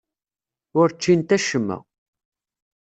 [0.79, 1.77] Ur ččint acemma.